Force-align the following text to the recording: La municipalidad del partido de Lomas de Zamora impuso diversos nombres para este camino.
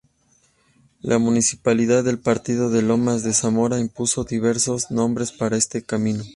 La 1.01 1.19
municipalidad 1.19 2.03
del 2.03 2.17
partido 2.17 2.71
de 2.71 2.81
Lomas 2.81 3.21
de 3.21 3.33
Zamora 3.35 3.77
impuso 3.79 4.23
diversos 4.23 4.89
nombres 4.89 5.31
para 5.31 5.57
este 5.57 5.83
camino. 5.83 6.23